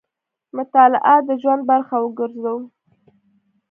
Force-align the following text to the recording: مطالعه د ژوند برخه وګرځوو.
مطالعه 0.57 1.15
د 1.27 1.29
ژوند 1.41 1.61
برخه 1.69 1.95
وګرځوو. 1.99 2.55